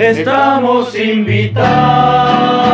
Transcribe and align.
Estamos 0.00 0.94
invitados 0.94 2.67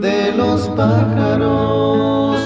de 0.00 0.32
los 0.36 0.68
pájaros 0.70 2.38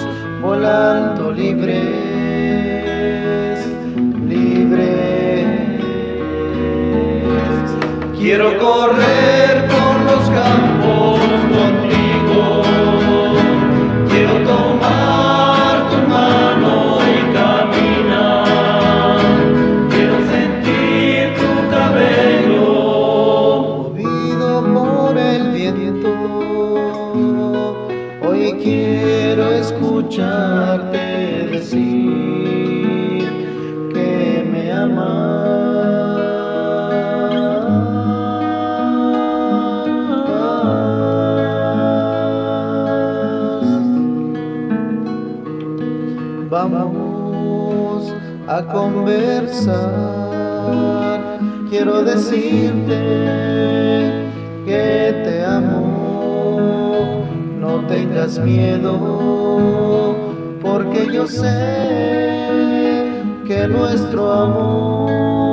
volando 0.43 1.33
libres, 1.33 2.79
libres. 4.29 5.47
Quiero 8.19 8.59
correr. 8.59 9.69
Por 9.69 9.84
Quiero 51.71 52.03
decirte 52.05 52.99
que 54.65 55.23
te 55.25 55.45
amo, 55.45 57.25
no 57.61 57.87
tengas 57.87 58.39
miedo, 58.39 60.17
porque 60.63 61.07
yo 61.13 61.27
sé 61.27 63.11
que 63.47 63.69
nuestro 63.69 64.33
amor 64.33 65.53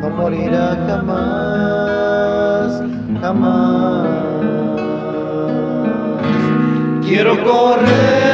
no 0.00 0.10
morirá 0.10 0.76
jamás, 0.86 2.82
jamás. 3.20 4.08
Quiero 7.02 7.42
correr. 7.44 8.29